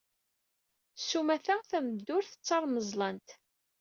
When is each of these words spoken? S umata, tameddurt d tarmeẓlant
S 1.07 1.09
umata, 1.19 1.55
tameddurt 1.69 2.31
d 2.39 2.41
tarmeẓlant 2.45 3.29